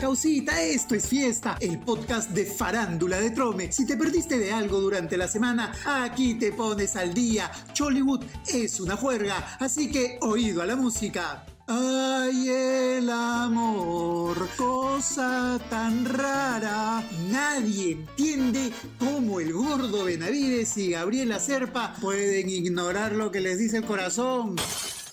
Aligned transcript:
causita, 0.00 0.62
esto 0.62 0.94
es 0.94 1.06
fiesta, 1.06 1.58
el 1.60 1.78
podcast 1.78 2.30
de 2.30 2.46
farándula 2.46 3.20
de 3.20 3.30
Trome. 3.30 3.70
Si 3.70 3.86
te 3.86 3.98
perdiste 3.98 4.38
de 4.38 4.50
algo 4.50 4.80
durante 4.80 5.18
la 5.18 5.28
semana, 5.28 5.72
aquí 5.84 6.34
te 6.34 6.52
pones 6.52 6.96
al 6.96 7.12
día. 7.12 7.50
Chollywood 7.74 8.24
es 8.48 8.80
una 8.80 8.96
juerga, 8.96 9.56
así 9.60 9.90
que 9.90 10.18
oído 10.22 10.62
a 10.62 10.66
la 10.66 10.74
música. 10.74 11.44
Ay, 11.66 12.48
el 12.48 13.10
amor, 13.10 14.48
cosa 14.56 15.60
tan 15.68 16.06
rara. 16.06 17.04
Nadie 17.30 17.92
entiende 17.92 18.72
cómo 18.98 19.38
el 19.38 19.52
gordo 19.52 20.04
Benavides 20.04 20.78
y 20.78 20.92
Gabriela 20.92 21.38
Serpa 21.38 21.94
pueden 22.00 22.48
ignorar 22.48 23.12
lo 23.12 23.30
que 23.30 23.40
les 23.40 23.58
dice 23.58 23.76
el 23.76 23.84
corazón. 23.84 24.56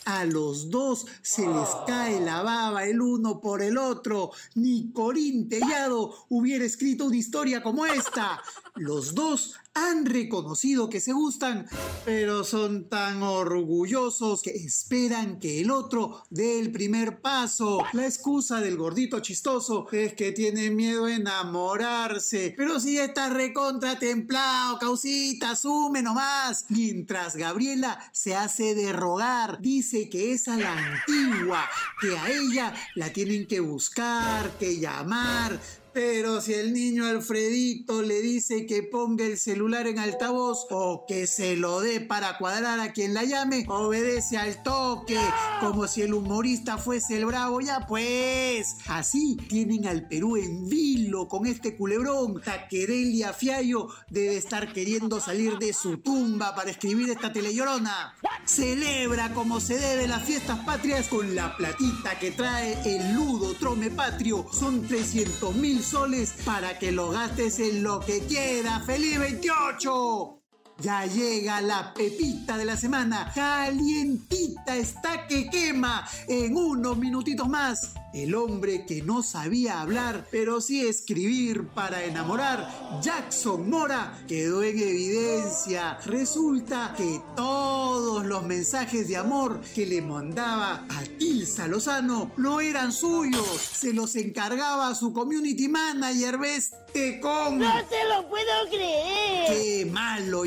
A 0.09 0.23
los 0.23 0.69
dos 0.69 1.05
se 1.21 1.45
les 1.45 1.67
cae 1.85 2.21
la 2.21 2.41
baba 2.41 2.85
el 2.85 3.01
uno 3.01 3.41
por 3.41 3.61
el 3.61 3.77
otro. 3.77 4.31
Ni 4.55 4.93
Corín 4.93 5.49
Tellado 5.49 6.13
hubiera 6.29 6.63
escrito 6.63 7.07
una 7.07 7.17
historia 7.17 7.61
como 7.61 7.85
esta. 7.85 8.41
Los 8.75 9.13
dos 9.13 9.55
han 9.77 10.07
reconocido 10.07 10.89
que 10.89 10.99
se 10.99 11.13
gustan, 11.13 11.67
pero 12.03 12.43
son 12.43 12.89
tan 12.89 13.21
orgullosos 13.21 14.41
que 14.41 14.49
esperan 14.49 15.39
que 15.39 15.61
el 15.61 15.69
otro 15.69 16.23
dé 16.31 16.59
el 16.59 16.71
primer 16.71 17.21
paso. 17.21 17.83
La 17.93 18.05
excusa 18.05 18.59
del 18.59 18.75
gordito 18.75 19.19
chistoso 19.19 19.87
es 19.91 20.13
que 20.13 20.31
tiene 20.31 20.71
miedo 20.71 21.05
a 21.05 21.13
enamorarse. 21.13 22.55
Pero 22.57 22.79
si 22.79 22.97
está 22.97 23.29
recontra 23.29 23.99
templado, 23.99 24.79
causita, 24.79 25.51
asume 25.51 26.01
nomás. 26.01 26.65
Mientras 26.69 27.35
Gabriela 27.35 27.99
se 28.11 28.35
hace 28.35 28.73
de 28.73 28.91
rogar, 28.93 29.61
dice 29.61 30.09
que 30.09 30.33
es 30.33 30.47
a 30.47 30.57
la 30.57 30.73
antigua, 30.73 31.63
que 32.01 32.17
a 32.17 32.31
ella 32.31 32.73
la 32.95 33.13
tienen 33.13 33.45
que 33.45 33.59
buscar, 33.59 34.57
que 34.57 34.79
llamar 34.79 35.59
pero 35.97 36.41
si 36.41 36.53
el 36.53 36.73
niño 36.73 37.07
Alfredito 37.07 38.03
le 38.03 38.21
dice 38.21 38.67
que 38.67 38.83
ponga 38.83 39.25
el 39.25 39.35
celular 39.35 39.87
en 39.87 39.97
altavoz 39.97 40.67
o 40.69 41.05
que 41.07 41.25
se 41.25 41.55
lo 41.55 41.79
dé 41.79 42.01
para 42.01 42.37
cuadrar 42.37 42.79
a 42.79 42.93
quien 42.93 43.15
la 43.15 43.23
llame, 43.23 43.65
obedece 43.67 44.37
al 44.37 44.61
toque, 44.61 45.17
como 45.59 45.87
si 45.87 46.03
el 46.03 46.13
humorista 46.13 46.77
fuese 46.77 47.17
el 47.17 47.25
bravo. 47.25 47.61
Ya 47.61 47.87
pues, 47.87 48.75
así 48.85 49.37
tienen 49.49 49.87
al 49.87 50.07
Perú 50.07 50.37
en 50.37 50.69
vilo 50.69 51.27
con 51.27 51.47
este 51.47 51.75
culebrón. 51.75 52.43
Taquerelia 52.43 53.33
Fiallo 53.33 53.87
debe 54.07 54.37
estar 54.37 54.71
queriendo 54.71 55.19
salir 55.19 55.57
de 55.57 55.73
su 55.73 55.97
tumba 55.97 56.53
para 56.53 56.69
escribir 56.69 57.09
esta 57.09 57.33
telellorona. 57.33 58.13
Celebra 58.45 59.33
como 59.33 59.59
se 59.59 59.79
debe 59.79 60.07
las 60.07 60.23
fiestas 60.23 60.59
patrias 60.59 61.07
con 61.07 61.33
la 61.33 61.57
platita 61.57 62.19
que 62.19 62.29
trae 62.29 62.77
el 62.85 63.15
ludo 63.15 63.55
trome 63.55 63.89
patrio. 63.89 64.45
Son 64.53 64.85
300 64.85 65.55
mil 65.55 65.86
soles 65.87 66.33
para 66.43 66.77
que 66.77 66.91
lo 66.91 67.11
gastes 67.11 67.59
en 67.59 67.83
lo 67.83 67.99
que 68.01 68.19
quiera. 68.25 68.81
¡Feliz 68.81 69.19
28! 69.19 70.46
Ya 70.79 71.05
llega 71.05 71.59
la 71.61 71.93
pepita 71.93 72.57
de 72.57 72.65
la 72.65 72.77
semana. 72.77 73.31
Calientita 73.33 74.75
está 74.75 75.25
que 75.27 75.49
quema. 75.49 76.07
En 76.27 76.55
unos 76.55 76.97
minutitos 76.97 77.47
más. 77.49 77.93
El 78.13 78.33
hombre 78.35 78.85
que 78.85 79.01
no 79.01 79.21
sabía 79.21 79.81
hablar, 79.81 80.25
pero 80.31 80.61
sí 80.61 80.87
escribir 80.87 81.67
para 81.67 82.03
enamorar, 82.03 82.99
Jackson 83.01 83.69
Mora, 83.69 84.17
quedó 84.27 84.63
en 84.63 84.79
evidencia. 84.79 85.99
Resulta 86.05 86.95
que 86.97 87.21
todos 87.35 88.25
los 88.25 88.43
mensajes 88.43 89.07
de 89.07 89.17
amor 89.17 89.61
que 89.75 89.85
le 89.85 90.01
mandaba 90.01 90.85
a 90.89 91.03
Tilsa 91.19 91.67
Lozano 91.67 92.31
no 92.37 92.61
eran 92.61 92.91
suyos. 92.91 93.45
Se 93.59 93.93
los 93.93 94.15
encargaba 94.15 94.95
su 94.95 95.13
community 95.13 95.67
manager, 95.67 96.39
¿veste 96.39 97.19
con? 97.19 97.59
¡No 97.59 97.85
te 97.85 98.03
lo 98.07 98.27
puedo 98.29 98.69
creer! 98.69 99.47
¡Qué 99.47 99.66
malo, 99.66 99.66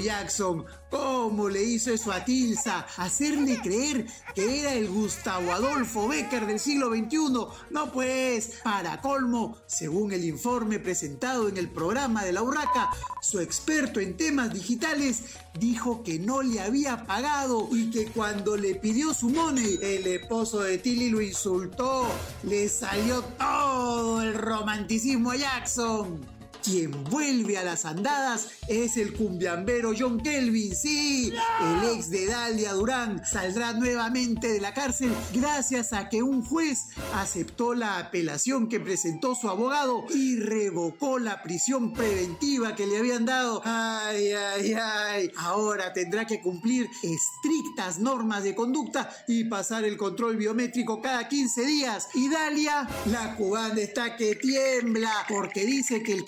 Jackson! 0.01 0.65
¿Cómo 0.91 1.49
le 1.49 1.63
hizo 1.63 1.93
eso 1.93 2.11
a 2.11 2.25
Tilsa? 2.25 2.87
Hacerle 2.97 3.61
creer 3.63 4.07
que 4.35 4.61
era 4.61 4.75
el 4.75 4.89
Gustavo 4.89 5.53
Adolfo 5.53 6.09
Becker 6.09 6.47
del 6.47 6.59
siglo 6.59 6.89
XXI. 6.89 7.47
No 7.71 7.93
pues, 7.93 8.55
para 8.65 9.01
colmo, 9.01 9.57
según 9.67 10.13
el 10.13 10.25
informe 10.25 10.81
presentado 10.81 11.49
en 11.49 11.57
el 11.59 11.71
programa 11.71 12.25
de 12.25 12.33
la 12.33 12.43
Urraca, 12.43 12.91
su 13.23 13.39
experto 13.39 14.01
en 14.01 14.17
temas 14.17 14.53
digitales 14.53 15.23
dijo 15.59 16.03
que 16.03 16.19
no 16.19 16.43
le 16.43 16.61
había 16.61 17.07
pagado 17.07 17.69
y 17.71 17.91
que 17.91 18.07
cuando 18.07 18.57
le 18.57 18.75
pidió 18.75 19.15
su 19.15 19.31
money, 19.31 19.79
el 19.81 20.07
esposo 20.07 20.61
de 20.61 20.79
Tilly 20.79 21.11
lo 21.11 21.21
insultó. 21.21 22.09
Le 22.43 22.69
salió 22.69 23.23
todo 23.23 24.23
el 24.23 24.35
romanticismo 24.35 25.31
a 25.31 25.37
Jackson. 25.37 26.40
Quien 26.63 27.05
vuelve 27.05 27.57
a 27.57 27.65
las 27.65 27.85
andadas 27.85 28.49
es 28.69 28.97
el 28.97 29.15
cumbiambero 29.15 29.93
John 29.99 30.21
Kelvin, 30.21 30.75
sí, 30.77 31.33
el 31.63 31.89
ex 31.97 32.11
de 32.11 32.27
Dalia 32.27 32.73
Durán 32.75 33.23
saldrá 33.25 33.73
nuevamente 33.73 34.49
de 34.49 34.61
la 34.61 34.75
cárcel 34.75 35.13
gracias 35.33 35.93
a 35.93 36.09
que 36.09 36.23
un 36.23 36.45
juez 36.45 36.89
aceptó 37.15 37.75
la 37.75 37.99
apelación 37.99 38.69
que 38.69 38.81
presentó 38.81 39.35
su 39.35 39.49
abogado 39.49 40.05
y 40.15 40.37
revocó 40.37 41.19
la 41.19 41.43
prisión 41.43 41.93
preventiva 41.93 42.75
que 42.75 42.87
le 42.87 42.99
habían 42.99 43.25
dado. 43.25 43.63
Ay, 43.65 44.33
ay, 44.33 44.75
ay. 44.75 45.31
Ahora 45.37 45.93
tendrá 45.93 46.27
que 46.27 46.41
cumplir 46.41 46.89
estrictas 47.03 47.99
normas 47.99 48.43
de 48.45 48.55
conducta 48.55 49.11
y 49.27 49.45
pasar 49.45 49.85
el 49.85 49.97
control 49.97 50.37
biométrico 50.37 51.01
cada 51.01 51.29
15 51.29 51.65
días. 51.67 52.09
Y 52.15 52.29
Dalia, 52.29 52.89
la 53.07 53.37
cubana 53.37 53.81
está 53.81 54.17
que 54.17 54.35
tiembla 54.37 55.13
porque 55.29 55.65
dice 55.65 56.03
que 56.03 56.13
el 56.13 56.25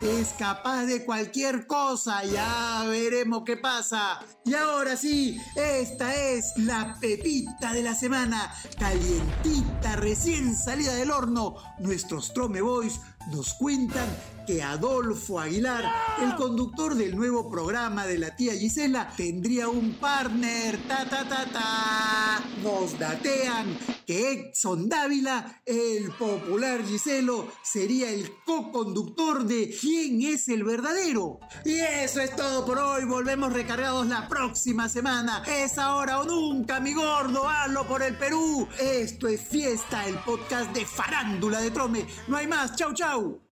es 0.00 0.28
capaz 0.38 0.84
de 0.86 1.04
cualquier 1.04 1.66
cosa. 1.66 2.24
Ya 2.24 2.84
veremos 2.88 3.42
qué 3.44 3.56
pasa. 3.56 4.20
Y 4.44 4.54
ahora 4.54 4.96
sí, 4.96 5.40
esta 5.56 6.14
es 6.14 6.52
la 6.56 6.96
pepita 7.00 7.72
de 7.72 7.82
la 7.82 7.94
semana. 7.94 8.52
Calientita, 8.78 9.96
recién 9.96 10.56
salida 10.56 10.94
del 10.94 11.10
horno. 11.10 11.56
Nuestros 11.78 12.32
Trome 12.34 12.60
Boys 12.60 13.00
nos 13.30 13.54
cuentan 13.54 14.08
que 14.46 14.62
Adolfo 14.62 15.38
Aguilar, 15.38 15.84
el 16.22 16.34
conductor 16.36 16.94
del 16.94 17.16
nuevo 17.16 17.50
programa 17.50 18.06
de 18.06 18.18
la 18.18 18.34
tía 18.34 18.54
Gisela, 18.54 19.12
tendría 19.16 19.68
un 19.68 19.92
partner. 19.94 20.78
Ta 20.88 21.08
ta 21.08 21.28
ta 21.28 21.46
ta. 21.52 22.39
Nos 22.62 22.98
datean 22.98 23.78
que 24.06 24.32
Edson 24.32 24.88
Dávila, 24.88 25.62
el 25.64 26.10
popular 26.12 26.84
Giselo, 26.84 27.48
sería 27.62 28.10
el 28.10 28.30
co-conductor 28.44 29.44
de 29.44 29.74
¿Quién 29.80 30.20
es 30.20 30.48
el 30.48 30.64
verdadero? 30.64 31.40
Y 31.64 31.80
eso 31.80 32.20
es 32.20 32.36
todo 32.36 32.66
por 32.66 32.78
hoy. 32.78 33.04
Volvemos 33.04 33.52
recargados 33.52 34.06
la 34.06 34.28
próxima 34.28 34.88
semana. 34.88 35.42
Es 35.46 35.78
ahora 35.78 36.20
o 36.20 36.24
nunca, 36.24 36.80
mi 36.80 36.92
gordo. 36.92 37.48
Hazlo 37.48 37.86
por 37.86 38.02
el 38.02 38.16
Perú. 38.18 38.68
Esto 38.78 39.26
es 39.28 39.40
Fiesta, 39.40 40.06
el 40.06 40.18
podcast 40.18 40.70
de 40.72 40.84
farándula 40.84 41.60
de 41.60 41.70
Trome. 41.70 42.06
No 42.28 42.36
hay 42.36 42.46
más. 42.46 42.76
Chau, 42.76 42.92
chau. 42.92 43.49